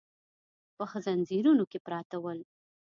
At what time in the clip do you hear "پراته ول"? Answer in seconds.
1.85-2.39